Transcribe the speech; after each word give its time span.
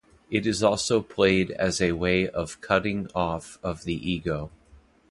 It 0.31 0.47
is 0.47 0.63
also 0.63 0.99
played 1.03 1.51
as 1.51 1.79
a 1.79 1.91
way 1.91 2.27
of 2.27 2.59
cutting 2.59 3.07
off 3.13 3.59
of 3.61 3.83
the 3.83 3.93
ego. 3.93 4.49